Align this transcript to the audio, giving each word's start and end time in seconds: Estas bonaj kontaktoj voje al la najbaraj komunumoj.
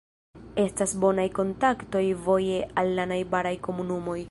Estas 0.61 0.93
bonaj 1.03 1.25
kontaktoj 1.39 2.03
voje 2.29 2.57
al 2.83 2.93
la 3.01 3.09
najbaraj 3.15 3.55
komunumoj. 3.69 4.19